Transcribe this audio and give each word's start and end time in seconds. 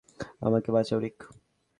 আমাকে 0.41 0.69
বাঁচাও, 0.71 0.99
রিক! 0.99 1.17